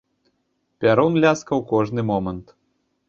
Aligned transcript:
Пярун 0.85 1.19
ляскаў 1.25 1.61
кожны 1.73 2.01
момант. 2.11 2.45